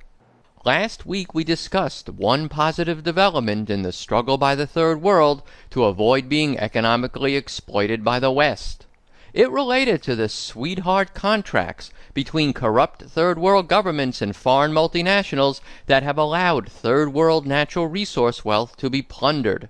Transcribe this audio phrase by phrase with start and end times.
[0.66, 5.84] Last week we discussed one positive development in the struggle by the Third World to
[5.84, 8.88] avoid being economically exploited by the West.
[9.32, 16.02] It related to the sweetheart contracts between corrupt Third World governments and foreign multinationals that
[16.02, 19.70] have allowed Third World natural resource wealth to be plundered.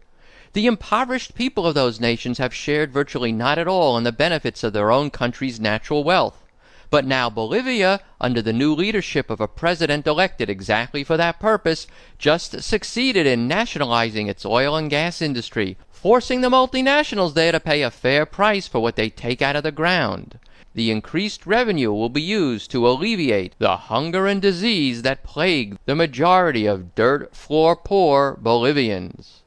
[0.53, 4.63] The impoverished people of those nations have shared virtually not at all in the benefits
[4.63, 6.44] of their own country's natural wealth.
[6.89, 11.87] But now Bolivia, under the new leadership of a president elected exactly for that purpose,
[12.17, 17.81] just succeeded in nationalizing its oil and gas industry, forcing the multinationals there to pay
[17.81, 20.39] a fair price for what they take out of the ground.
[20.75, 25.95] The increased revenue will be used to alleviate the hunger and disease that plague the
[25.95, 29.41] majority of dirt floor poor Bolivians.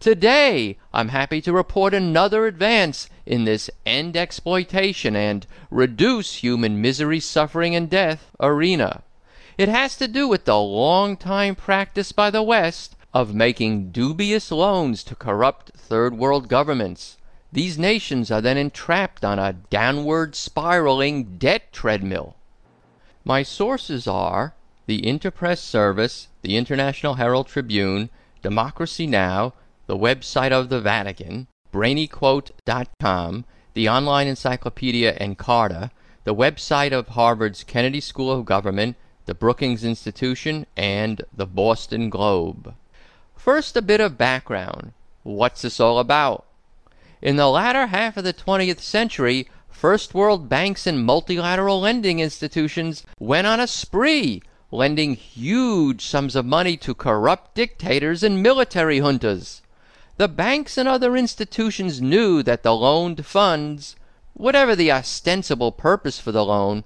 [0.00, 7.20] Today, I'm happy to report another advance in this end exploitation and reduce human misery,
[7.20, 9.02] suffering, and death arena.
[9.58, 14.50] It has to do with the long time practice by the West of making dubious
[14.50, 17.18] loans to corrupt third world governments.
[17.52, 22.36] These nations are then entrapped on a downward spiraling debt treadmill.
[23.24, 24.54] My sources are
[24.86, 28.08] the Interpress Service, the International Herald Tribune,
[28.42, 29.52] Democracy Now!,
[29.86, 33.44] the website of the Vatican, brainyquote.com,
[33.74, 35.90] the online encyclopedia Encarta,
[36.24, 38.96] the website of Harvard's Kennedy School of Government,
[39.26, 42.74] the Brookings Institution, and the Boston Globe.
[43.34, 44.92] First, a bit of background.
[45.22, 46.44] What's this all about?
[47.20, 53.04] In the latter half of the 20th century, First World banks and multilateral lending institutions
[53.18, 59.61] went on a spree, lending huge sums of money to corrupt dictators and military juntas.
[60.18, 63.96] The banks and other institutions knew that the loaned funds,
[64.34, 66.84] whatever the ostensible purpose for the loan,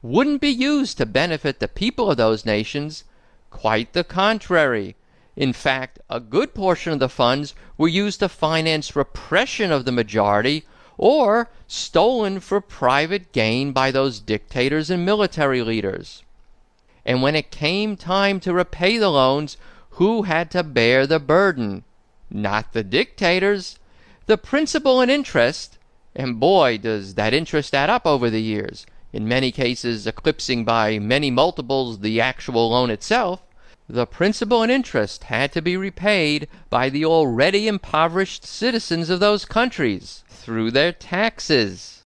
[0.00, 3.02] wouldn't be used to benefit the people of those nations.
[3.50, 4.94] Quite the contrary.
[5.34, 9.92] In fact, a good portion of the funds were used to finance repression of the
[9.92, 10.64] majority
[10.96, 16.22] or stolen for private gain by those dictators and military leaders.
[17.04, 19.56] And when it came time to repay the loans,
[19.90, 21.84] who had to bear the burden?
[22.30, 23.78] Not the dictators.
[24.26, 25.78] The principal and interest,
[26.14, 30.98] and boy, does that interest add up over the years, in many cases eclipsing by
[30.98, 33.42] many multiples the actual loan itself,
[33.88, 39.46] the principal and interest had to be repaid by the already impoverished citizens of those
[39.46, 42.02] countries through their taxes.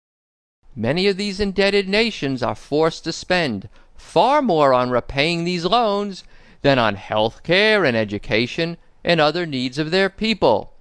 [0.74, 6.24] Many of these indebted nations are forced to spend far more on repaying these loans
[6.62, 10.72] than on health care and education and other needs of their people.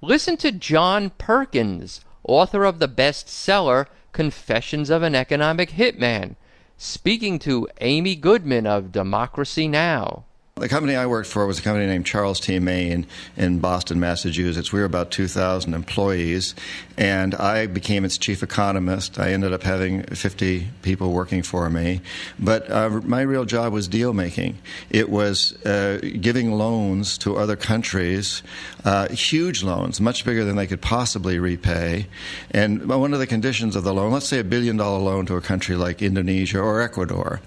[0.00, 6.36] Listen to John Perkins, author of the bestseller Confessions of an Economic Hitman,
[6.78, 10.24] speaking to Amy Goodman of Democracy Now!
[10.58, 12.58] The company I worked for was a company named Charles T.
[12.58, 13.06] Main
[13.36, 14.72] in Boston, Massachusetts.
[14.72, 16.54] We were about 2,000 employees,
[16.96, 19.18] and I became its chief economist.
[19.18, 22.00] I ended up having 50 people working for me.
[22.38, 24.56] But uh, my real job was deal making.
[24.88, 28.42] It was uh, giving loans to other countries,
[28.82, 32.06] uh, huge loans, much bigger than they could possibly repay.
[32.50, 35.36] And one of the conditions of the loan, let's say a billion dollar loan to
[35.36, 37.42] a country like Indonesia or Ecuador,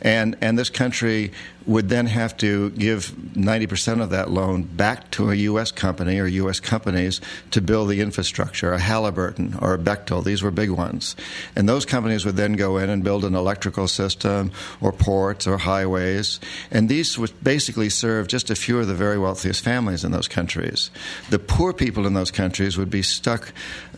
[0.00, 1.32] and, and this country
[1.66, 5.70] would then have to give 90% of that loan back to a U.S.
[5.70, 6.60] company or U.S.
[6.60, 7.20] companies
[7.50, 10.24] to build the infrastructure, a Halliburton or a Bechtel.
[10.24, 11.16] These were big ones.
[11.56, 15.58] And those companies would then go in and build an electrical system or ports or
[15.58, 16.40] highways.
[16.70, 20.28] And these would basically serve just a few of the very wealthiest families in those
[20.28, 20.90] countries.
[21.30, 23.52] The poor people in those countries would be stuck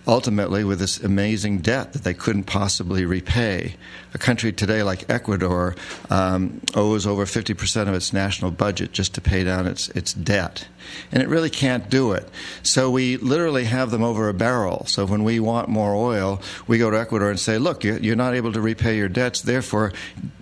[0.06, 3.74] ultimately with this amazing debt that they couldn't possibly repay.
[4.14, 5.74] A country today like Ecuador
[6.10, 10.12] um, owes over 50 50% of its national budget just to pay down its, its
[10.12, 10.66] debt.
[11.12, 12.28] And it really can't do it.
[12.62, 14.84] So we literally have them over a barrel.
[14.86, 18.34] So when we want more oil, we go to Ecuador and say, look, you're not
[18.34, 19.92] able to repay your debts, therefore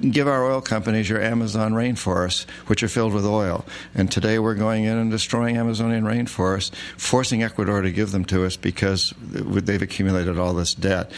[0.01, 3.65] give our oil companies your Amazon rainforests, which are filled with oil.
[3.95, 8.45] And today we're going in and destroying Amazonian rainforests, forcing Ecuador to give them to
[8.45, 11.13] us because they've accumulated all this debt.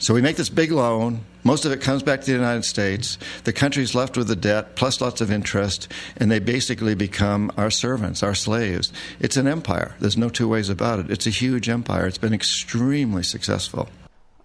[0.00, 1.24] So we make this big loan.
[1.42, 3.18] Most of it comes back to the United States.
[3.42, 7.70] The country's left with the debt plus lots of interest, and they basically become our
[7.70, 8.92] servants, our slaves.
[9.18, 9.96] It's an empire.
[9.98, 11.10] There's no two ways about it.
[11.10, 12.06] It's a huge empire.
[12.06, 13.88] It's been extremely successful.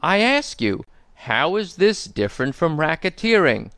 [0.01, 3.69] I ask you, how is this different from racketeering?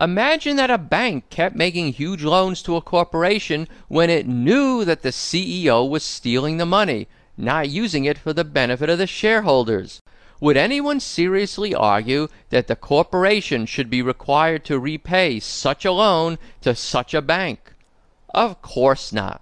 [0.00, 5.02] Imagine that a bank kept making huge loans to a corporation when it knew that
[5.02, 10.00] the CEO was stealing the money, not using it for the benefit of the shareholders.
[10.40, 16.38] Would anyone seriously argue that the corporation should be required to repay such a loan
[16.60, 17.72] to such a bank?
[18.34, 19.40] Of course not.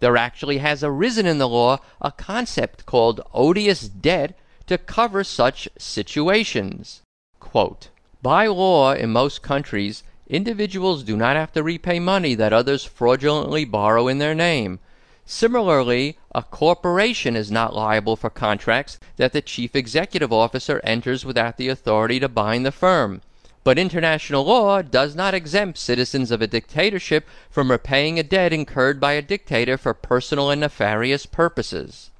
[0.00, 4.36] There actually has arisen in the law a concept called odious debt
[4.66, 7.02] to cover such situations.
[7.40, 7.88] Quote,
[8.20, 13.64] By law in most countries, individuals do not have to repay money that others fraudulently
[13.64, 14.80] borrow in their name.
[15.24, 21.58] Similarly, a corporation is not liable for contracts that the chief executive officer enters without
[21.58, 23.20] the authority to bind the firm.
[23.64, 28.98] But international law does not exempt citizens of a dictatorship from repaying a debt incurred
[28.98, 32.10] by a dictator for personal and nefarious purposes.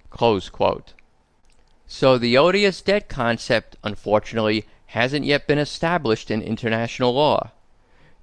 [1.88, 7.50] So the odious debt concept, unfortunately, hasn't yet been established in international law.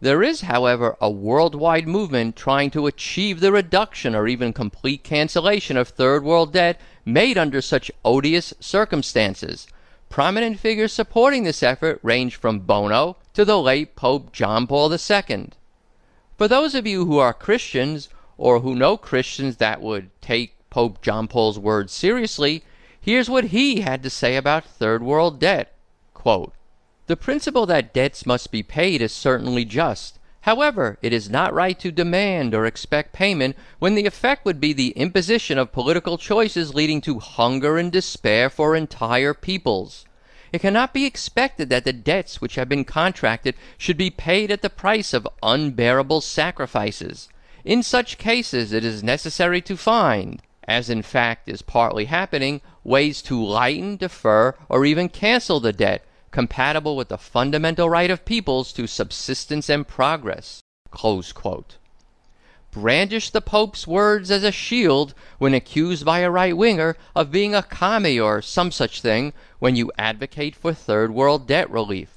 [0.02, 5.76] There is, however, a worldwide movement trying to achieve the reduction or even complete cancellation
[5.76, 9.68] of third world debt made under such odious circumstances.
[10.08, 15.50] Prominent figures supporting this effort range from Bono to the late Pope John Paul II.
[16.38, 18.08] For those of you who are Christians,
[18.38, 22.64] or who know Christians that would take Pope John Paul's words seriously,
[23.02, 25.74] here's what he had to say about third world debt.
[26.14, 26.54] Quote,
[27.10, 30.20] the principle that debts must be paid is certainly just.
[30.42, 34.74] However, it is not right to demand or expect payment when the effect would be
[34.74, 40.06] the imposition of political choices leading to hunger and despair for entire peoples.
[40.54, 44.62] It cannot be expected that the debts which have been contracted should be paid at
[44.62, 47.28] the price of unbearable sacrifices.
[47.66, 53.24] In such cases, it is necessary to find, as in fact is partly happening, ways
[53.24, 58.72] to lighten, defer, or even cancel the debt compatible with the fundamental right of peoples
[58.74, 60.62] to subsistence and progress.
[62.72, 67.56] Brandish the Pope's words as a shield when accused by a right winger of being
[67.56, 72.10] a commie or some such thing when you advocate for third world debt relief.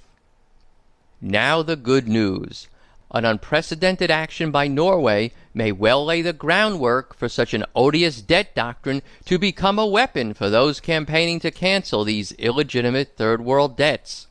[1.21, 2.69] Now the good news
[3.13, 8.55] an unprecedented action by Norway may well lay the groundwork for such an odious debt
[8.55, 14.27] doctrine to become a weapon for those campaigning to cancel these illegitimate third world debts.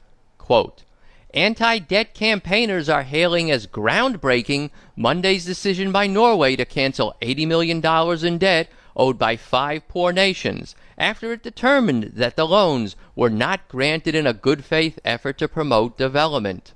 [1.34, 8.26] Anti debt campaigners are hailing as groundbreaking Monday's decision by Norway to cancel $80 million
[8.26, 13.68] in debt owed by five poor nations after it determined that the loans were not
[13.70, 16.74] granted in a good faith effort to promote development.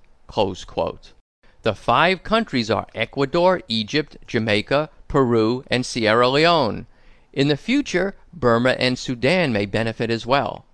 [1.66, 6.86] The five countries are Ecuador, Egypt, Jamaica, Peru, and Sierra Leone.
[7.34, 10.66] In the future, Burma and Sudan may benefit as well.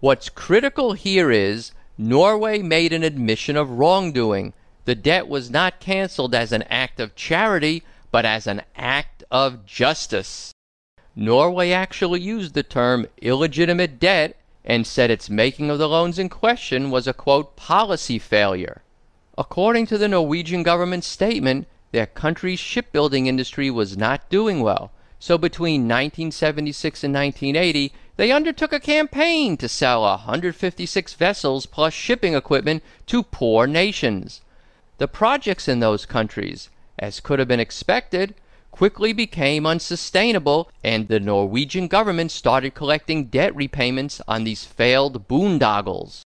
[0.00, 4.54] What's critical here is Norway made an admission of wrongdoing.
[4.86, 9.66] The debt was not canceled as an act of charity, but as an act of
[9.66, 10.50] justice.
[11.14, 16.30] Norway actually used the term illegitimate debt and said its making of the loans in
[16.30, 18.81] question was a quote policy failure.
[19.38, 24.92] According to the Norwegian government statement, their country's shipbuilding industry was not doing well.
[25.18, 32.34] So between 1976 and 1980, they undertook a campaign to sell 156 vessels plus shipping
[32.34, 34.42] equipment to poor nations.
[34.98, 38.34] The projects in those countries, as could have been expected,
[38.70, 46.20] quickly became unsustainable, and the Norwegian government started collecting debt repayments on these failed boondoggles.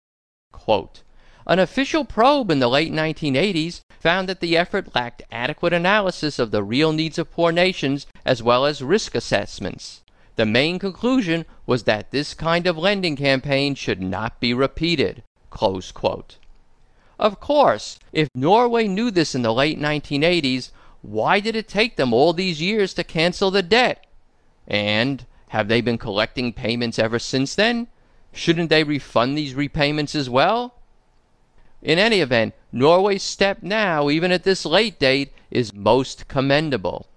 [0.52, 1.04] Quote,
[1.48, 6.52] an official probe in the late 1980s found that the effort lacked adequate analysis of
[6.52, 10.02] the real needs of poor nations as well as risk assessments.
[10.36, 15.24] The main conclusion was that this kind of lending campaign should not be repeated.
[17.18, 20.72] Of course, if Norway knew this in the late 1980s,
[21.02, 24.06] why did it take them all these years to cancel the debt?
[24.68, 27.88] And have they been collecting payments ever since then?
[28.34, 30.74] Shouldn't they refund these repayments as well?
[31.82, 37.08] In any event, Norway's step now, even at this late date, is most commendable.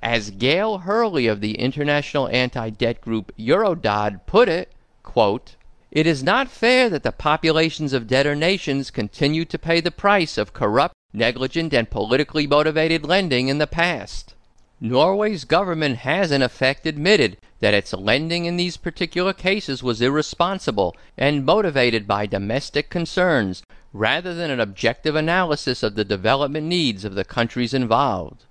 [0.00, 5.56] As Gail Hurley of the international anti-debt group Eurodad put it, quote,
[5.90, 10.36] it is not fair that the populations of debtor nations continue to pay the price
[10.36, 14.34] of corrupt, negligent, and politically motivated lending in the past.
[14.80, 20.94] Norway's government has in effect admitted that its lending in these particular cases was irresponsible
[21.16, 27.14] and motivated by domestic concerns rather than an objective analysis of the development needs of
[27.14, 28.44] the countries involved.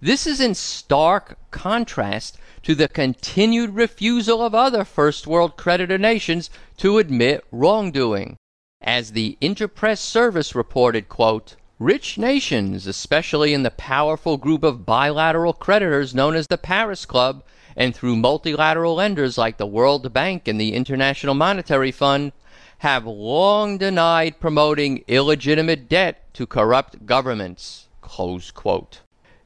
[0.00, 6.50] This is in stark contrast to the continued refusal of other first world creditor nations
[6.76, 8.36] to admit wrongdoing.
[8.82, 15.52] As the Interpress Service reported, quote, Rich nations, especially in the powerful group of bilateral
[15.52, 17.42] creditors known as the Paris Club,
[17.76, 22.32] and through multilateral lenders like the World Bank and the International Monetary Fund,
[22.78, 27.88] have long denied promoting illegitimate debt to corrupt governments.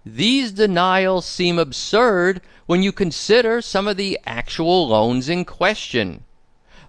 [0.04, 6.24] These denials seem absurd when you consider some of the actual loans in question.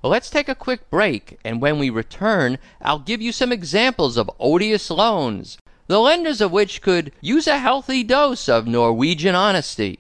[0.04, 4.32] Let's take a quick break, and when we return, I'll give you some examples of
[4.40, 5.58] odious loans,
[5.88, 10.00] the lenders of which could use a healthy dose of Norwegian honesty.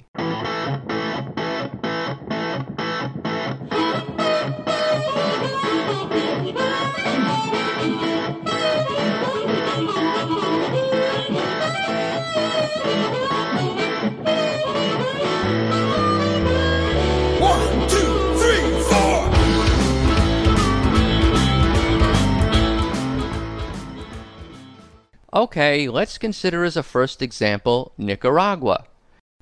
[25.42, 28.86] Okay, let's consider as a first example Nicaragua.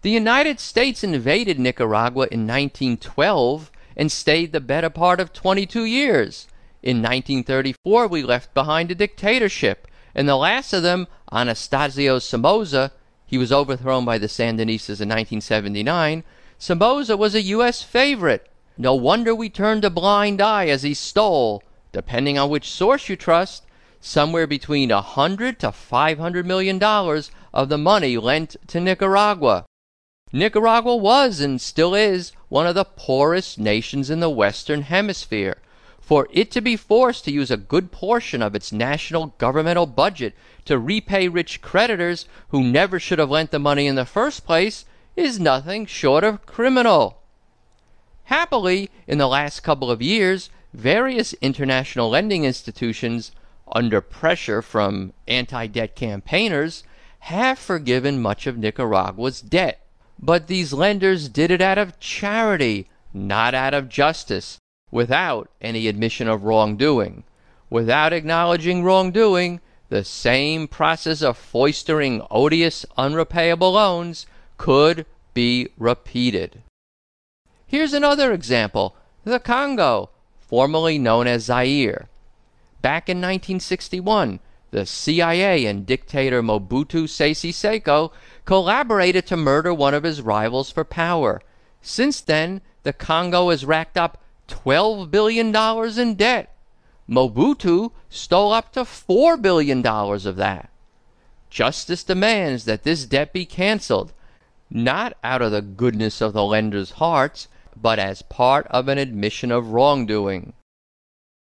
[0.02, 6.48] The United States invaded Nicaragua in 1912 and stayed the better part of 22 years.
[6.82, 12.94] In 1934, we left behind a dictatorship, and the last of them, Anastasio Somoza,
[13.26, 16.24] he was overthrown by the Sandinistas in 1979.
[16.58, 17.84] Somoza was a U.S.
[17.84, 18.48] favorite.
[18.78, 23.18] No wonder we turned a blind eye as he stole, depending on which source you
[23.18, 23.64] trust,
[24.02, 29.66] somewhere between a hundred to five hundred million dollars of the money lent to Nicaragua.
[30.32, 35.58] Nicaragua was and still is one of the poorest nations in the Western Hemisphere.
[36.00, 40.34] For it to be forced to use a good portion of its national governmental budget
[40.66, 44.86] to repay rich creditors who never should have lent the money in the first place
[45.16, 47.22] is nothing short of criminal.
[48.26, 53.32] Happily, in the last couple of years, various international lending institutions
[53.72, 56.84] under pressure from anti debt campaigners,
[57.20, 59.86] have forgiven much of Nicaragua's debt.
[60.18, 64.58] But these lenders did it out of charity, not out of justice,
[64.92, 67.24] without any admission of wrongdoing.
[67.70, 74.26] Without acknowledging wrongdoing, the same process of foistering odious, unrepayable loans
[74.58, 76.64] could be repeated.
[77.66, 80.10] Here's another example the Congo,
[80.40, 82.10] formerly known as Zaire.
[82.82, 84.40] Back in 1961,
[84.72, 88.12] the CIA and dictator Mobutu Sese Seko
[88.46, 91.42] collaborated to murder one of his rivals for power.
[91.82, 95.56] Since then, the Congo has racked up $12 billion
[96.00, 96.56] in debt.
[97.10, 100.70] Mobutu stole up to $4 billion of that.
[101.50, 104.14] Justice demands that this debt be canceled,
[104.70, 109.52] not out of the goodness of the lenders' hearts, but as part of an admission
[109.52, 110.54] of wrongdoing.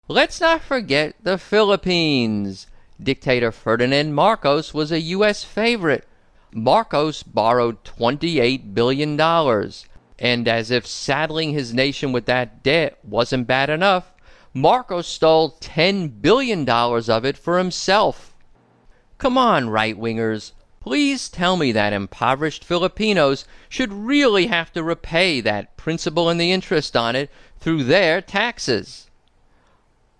[0.09, 2.69] Let's not forget the Philippines.
[3.03, 5.43] Dictator Ferdinand Marcos was a U.S.
[5.43, 6.07] favorite.
[6.53, 9.21] Marcos borrowed $28 billion.
[10.21, 14.13] And as if saddling his nation with that debt wasn't bad enough,
[14.55, 18.33] Marcos stole $10 billion of it for himself.
[19.19, 20.53] Come on, right wingers.
[20.79, 26.53] Please tell me that impoverished Filipinos should really have to repay that principal and the
[26.53, 29.06] interest on it through their taxes.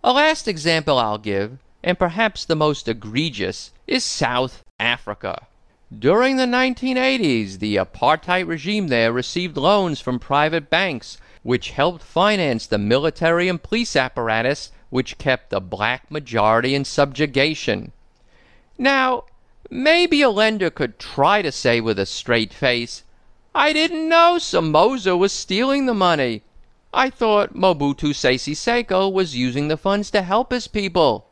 [0.07, 5.49] A last example I'll give, and perhaps the most egregious, is South Africa.
[5.99, 12.69] During the 1980s, the apartheid regime there received loans from private banks, which helped finance
[12.69, 17.91] the military and police apparatus which kept the black majority in subjugation.
[18.79, 19.25] Now,
[19.71, 23.03] maybe a lender could try to say with a straight face,
[23.57, 26.43] I didn't know Somoza was stealing the money.
[26.93, 31.27] I thought Mobutu Sese Seko was using the funds to help his people.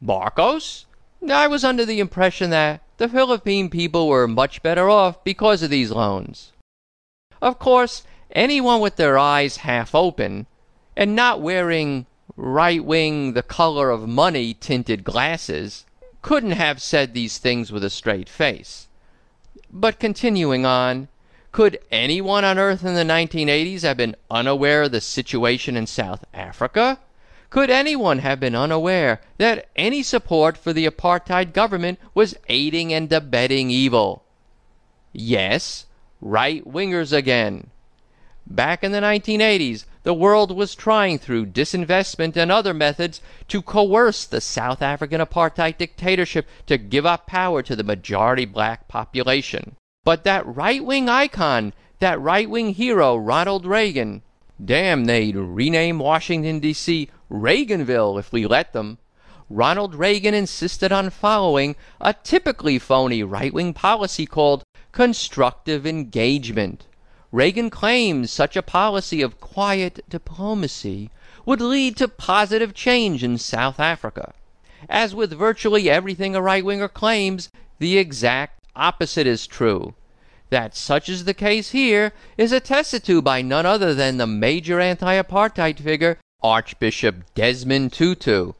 [0.00, 0.86] Marcos?
[1.30, 5.70] I was under the impression that the Philippine people were much better off because of
[5.70, 6.52] these loans.
[7.40, 10.46] Of course, anyone with their eyes half open
[10.96, 12.06] and not wearing
[12.36, 15.84] right wing, the color of money tinted glasses,
[16.22, 18.88] couldn't have said these things with a straight face.
[19.70, 21.08] But continuing on,
[21.54, 26.24] could anyone on earth in the 1980s have been unaware of the situation in South
[26.34, 26.98] Africa?
[27.48, 33.12] Could anyone have been unaware that any support for the apartheid government was aiding and
[33.12, 34.24] abetting evil?
[35.12, 35.86] Yes,
[36.20, 37.70] right wingers again.
[38.44, 44.24] Back in the 1980s, the world was trying through disinvestment and other methods to coerce
[44.24, 49.76] the South African apartheid dictatorship to give up power to the majority black population.
[50.04, 54.20] But that right wing icon, that right wing hero, Ronald Reagan,
[54.62, 57.08] damn, they'd rename Washington, D.C.
[57.30, 58.98] Reaganville if we let them.
[59.48, 66.86] Ronald Reagan insisted on following a typically phony right wing policy called constructive engagement.
[67.32, 71.10] Reagan claims such a policy of quiet diplomacy
[71.46, 74.34] would lead to positive change in South Africa.
[74.88, 79.94] As with virtually everything a right winger claims, the exact opposite is true.
[80.50, 84.78] That such is the case here is attested to by none other than the major
[84.78, 88.52] anti apartheid figure Archbishop Desmond Tutu.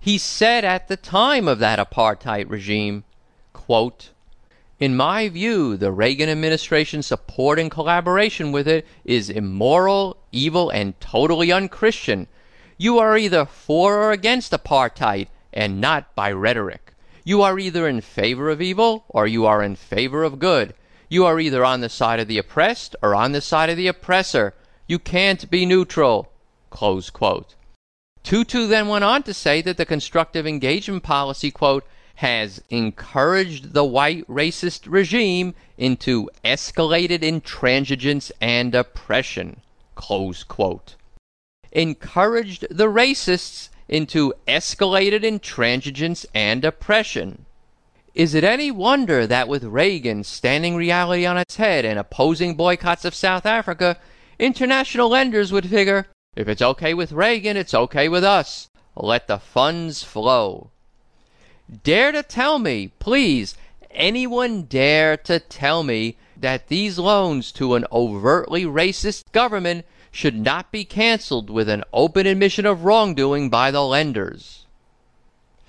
[0.00, 3.04] He said at the time of that apartheid regime,
[3.52, 4.10] quote,
[4.80, 10.98] In my view, the Reagan administration's support and collaboration with it is immoral, evil, and
[11.00, 12.26] totally unchristian.
[12.78, 16.94] You are either for or against apartheid, and not by rhetoric.
[17.26, 20.74] You are either in favor of evil or you are in favor of good.
[21.08, 23.88] You are either on the side of the oppressed or on the side of the
[23.88, 24.54] oppressor.
[24.86, 26.30] You can't be neutral.
[26.70, 27.56] Close quote.
[28.22, 33.84] Tutu then went on to say that the constructive engagement policy, quote, has encouraged the
[33.84, 39.62] white racist regime into escalated intransigence and oppression,
[39.96, 40.94] close quote.
[41.72, 47.44] Encouraged the racists into escalated intransigence and oppression.
[48.14, 53.04] Is it any wonder that with Reagan standing reality on its head and opposing boycotts
[53.04, 53.98] of South Africa,
[54.38, 56.06] international lenders would figure
[56.36, 58.68] if it's okay with Reagan, it's okay with us.
[58.94, 60.70] Let the funds flow.
[61.82, 63.56] Dare to tell me, please,
[63.90, 70.72] anyone dare to tell me that these loans to an overtly racist government should not
[70.72, 74.64] be canceled with an open admission of wrongdoing by the lenders.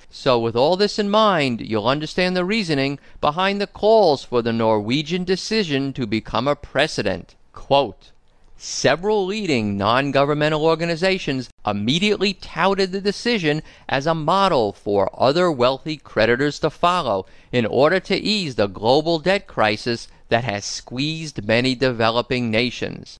[0.10, 4.54] So, with all this in mind, you'll understand the reasoning behind the calls for the
[4.54, 7.36] Norwegian decision to become a precedent.
[7.52, 8.12] Quote,
[8.56, 15.98] Several leading non governmental organizations immediately touted the decision as a model for other wealthy
[15.98, 21.76] creditors to follow in order to ease the global debt crisis that has squeezed many
[21.76, 23.18] developing nations.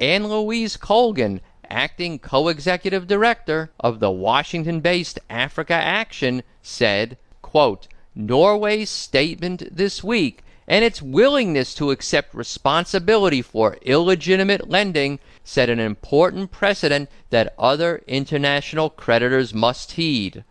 [0.00, 7.86] Anne Louise Colgan, acting co executive director of the Washington based Africa Action, said, quote,
[8.14, 15.80] Norway's statement this week and its willingness to accept responsibility for illegitimate lending set an
[15.80, 20.44] important precedent that other international creditors must heed.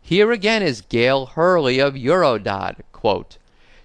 [0.00, 2.76] Here again is Gail Hurley of Eurodad.
[2.92, 3.38] Quote,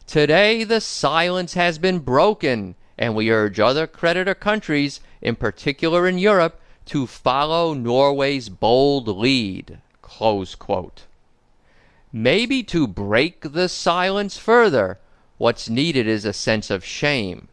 [0.08, 6.19] Today the silence has been broken, and we urge other creditor countries, in particular in
[6.19, 9.79] Europe, to follow Norway's bold lead.
[12.13, 14.99] Maybe to break the silence further,
[15.39, 17.47] what's needed is a sense of shame.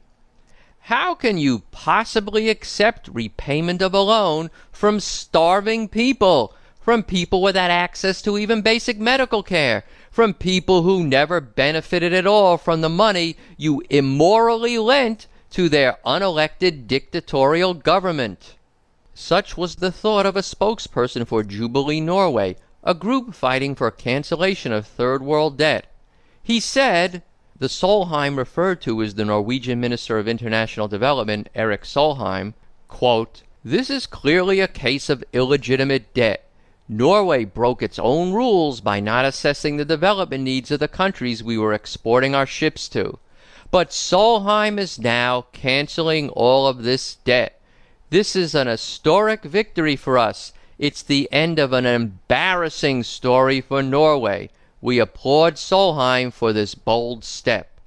[0.81, 7.71] How can you possibly accept repayment of a loan from starving people, from people without
[7.71, 12.91] access to even basic medical care, from people who never benefited at all from the
[12.91, 18.57] money you immorally lent to their unelected dictatorial government?
[19.15, 24.73] Such was the thought of a spokesperson for Jubilee Norway, a group fighting for cancellation
[24.73, 25.87] of third world debt.
[26.43, 27.23] He said,
[27.59, 32.55] the Solheim referred to is the Norwegian Minister of International Development, Erik Solheim,
[32.87, 36.49] quote, This is clearly a case of illegitimate debt.
[36.89, 41.59] Norway broke its own rules by not assessing the development needs of the countries we
[41.59, 43.19] were exporting our ships to.
[43.71, 47.61] But Solheim is now canceling all of this debt.
[48.11, 53.83] This is an historic victory for us it's the end of an embarrassing story for
[53.83, 54.49] Norway.
[54.81, 57.81] We applaud Solheim for this bold step.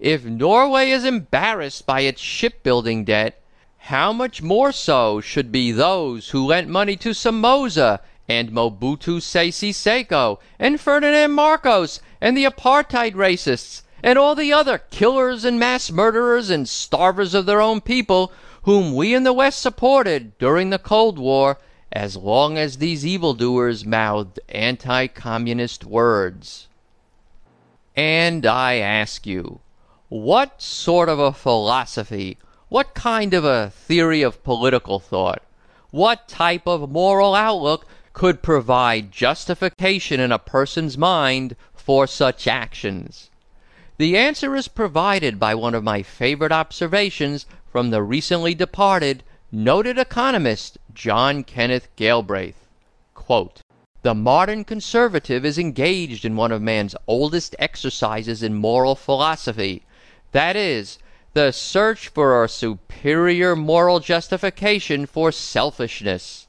[0.00, 3.40] If Norway is embarrassed by its shipbuilding debt,
[3.78, 9.72] how much more so should be those who lent money to Somoza and Mobutu Sese
[9.72, 15.90] Seko and Ferdinand Marcos and the apartheid racists and all the other killers and mass
[15.90, 20.78] murderers and starvers of their own people whom we in the West supported during the
[20.78, 21.58] Cold War
[21.90, 26.68] as long as these evildoers mouthed anti communist words.
[27.96, 29.60] And I ask you,
[30.08, 32.36] what sort of a philosophy,
[32.68, 35.42] what kind of a theory of political thought,
[35.90, 37.86] what type of moral outlook
[38.18, 43.30] could provide justification in a person's mind for such actions?
[43.96, 49.98] The answer is provided by one of my favorite observations from the recently departed noted
[49.98, 52.66] economist John Kenneth Galbraith.
[53.14, 53.62] Quote,
[54.02, 59.82] the modern conservative is engaged in one of man's oldest exercises in moral philosophy.
[60.32, 60.98] That is,
[61.34, 66.48] the search for a superior moral justification for selfishness.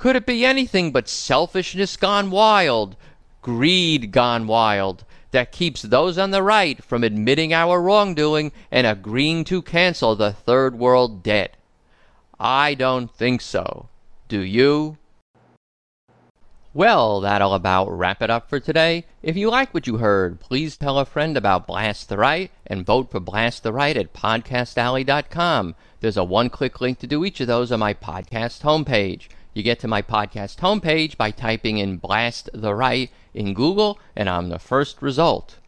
[0.00, 2.96] Could it be anything but selfishness gone wild,
[3.42, 9.44] greed gone wild, that keeps those on the right from admitting our wrongdoing and agreeing
[9.44, 11.54] to cancel the Third World debt?
[12.38, 13.90] I don't think so.
[14.26, 14.96] Do you?
[16.72, 19.04] Well, that'll about wrap it up for today.
[19.22, 22.86] If you like what you heard, please tell a friend about Blast the Right and
[22.86, 25.74] vote for Blast the Right at podcastalley.com.
[26.00, 29.28] There's a one click link to do each of those on my podcast homepage.
[29.52, 34.30] You get to my podcast homepage by typing in Blast the Right in Google, and
[34.30, 35.58] I'm the first result.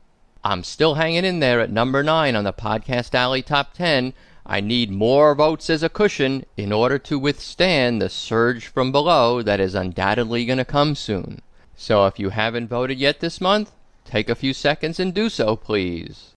[0.45, 4.13] I'm still hanging in there at number 9 on the Podcast Alley Top 10.
[4.47, 9.43] I need more votes as a cushion in order to withstand the surge from below
[9.43, 11.43] that is undoubtedly going to come soon.
[11.75, 13.73] So if you haven't voted yet this month,
[14.05, 16.35] take a few seconds and do so, please.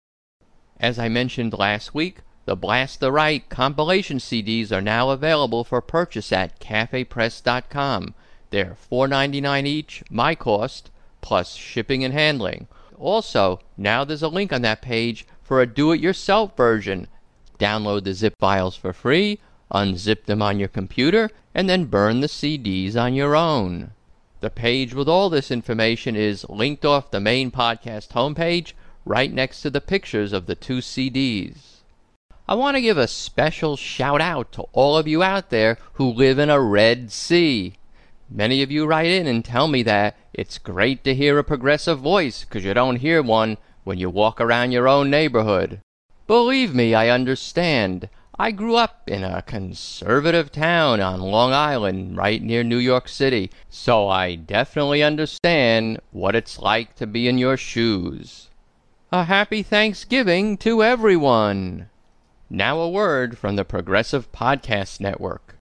[0.79, 5.81] As I mentioned last week, the Blast the Right compilation CDs are now available for
[5.81, 8.13] purchase at cafepress.com.
[8.51, 12.67] They're $4.99 each, my cost, plus shipping and handling.
[12.99, 17.07] Also, now there's a link on that page for a do it yourself version.
[17.57, 19.39] Download the zip files for free,
[19.73, 23.91] unzip them on your computer, and then burn the CDs on your own.
[24.41, 29.63] The page with all this information is linked off the main podcast homepage right next
[29.63, 31.74] to the pictures of the two CDs.
[32.47, 36.07] I want to give a special shout out to all of you out there who
[36.07, 37.73] live in a Red Sea.
[38.29, 41.97] Many of you write in and tell me that it's great to hear a progressive
[41.97, 45.79] voice because you don't hear one when you walk around your own neighborhood.
[46.27, 48.09] Believe me, I understand.
[48.37, 53.49] I grew up in a conservative town on Long Island, right near New York City,
[53.71, 58.49] so I definitely understand what it's like to be in your shoes.
[59.11, 61.89] A happy Thanksgiving to everyone!
[62.49, 65.55] Now a word from the Progressive Podcast Network.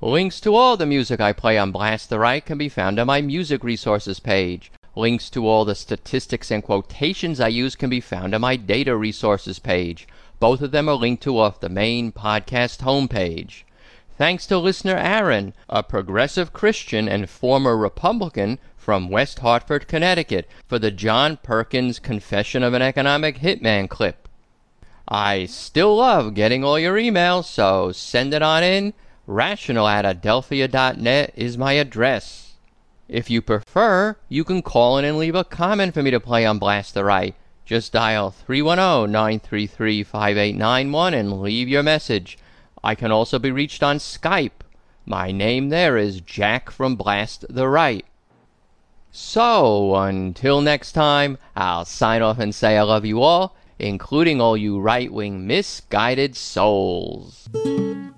[0.00, 3.06] Links to all the music I play on Blast the Right can be found on
[3.06, 4.72] my music resources page.
[4.96, 8.96] Links to all the statistics and quotations I use can be found on my data
[8.96, 10.08] resources page.
[10.40, 13.62] Both of them are linked to off the main podcast homepage.
[14.16, 20.78] Thanks to listener Aaron, a progressive Christian and former Republican from West Hartford, Connecticut, for
[20.78, 24.28] the John Perkins Confession of an Economic Hitman clip.
[25.08, 28.94] I still love getting all your emails, so send it on in.
[29.26, 32.52] Rational at adelphia.net is my address.
[33.08, 36.46] If you prefer, you can call in and leave a comment for me to play
[36.46, 37.34] on Blast the Right.
[37.64, 42.38] Just dial 310 933 5891 and leave your message.
[42.84, 44.60] I can also be reached on Skype.
[45.06, 48.04] My name there is Jack from Blast the Right.
[49.10, 54.54] So, until next time, I'll sign off and say I love you all, including all
[54.54, 57.48] you right wing misguided souls.
[57.54, 58.12] Well,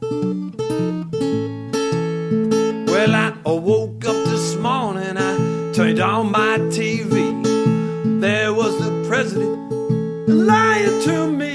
[3.14, 8.20] I woke up this morning, I turned on my TV.
[8.20, 11.45] There was the president lying to me.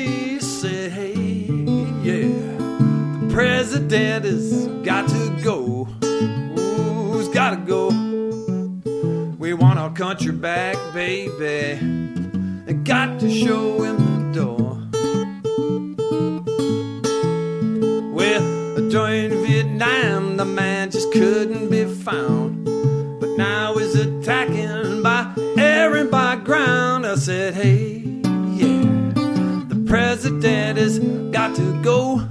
[3.91, 5.89] He's got to go.
[9.37, 11.77] We want our country back, baby.
[11.81, 14.77] And got to show him the door.
[18.13, 22.63] Well, during Vietnam, the man just couldn't be found.
[23.19, 27.05] But now he's attacking by air and by ground.
[27.05, 27.97] I said, hey,
[28.55, 29.11] yeah,
[29.67, 30.97] the president has
[31.31, 32.25] got to go.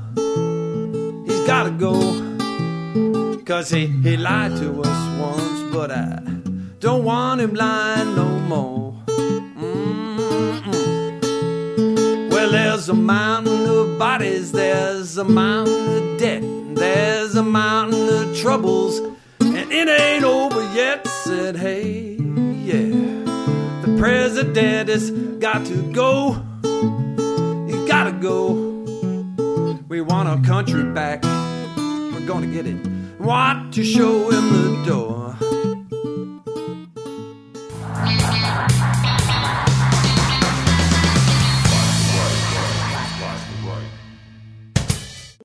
[3.61, 6.23] Cause he, he lied to us once, but I
[6.79, 8.95] don't want him lying no more.
[9.05, 9.91] Mm-mm.
[12.31, 16.43] Well, there's a mountain of bodies, there's a mountain of debt,
[16.75, 18.99] there's a mountain of troubles,
[19.41, 21.07] and it ain't over yet.
[21.07, 22.89] Said, hey, yeah,
[23.83, 26.43] the president has got to go.
[27.67, 28.55] He's gotta go.
[29.87, 31.23] We want our country back.
[31.25, 33.00] We're gonna get it.
[33.21, 35.50] What to show him the door.